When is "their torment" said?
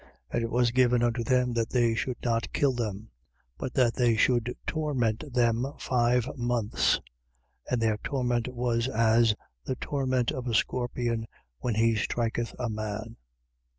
7.79-8.47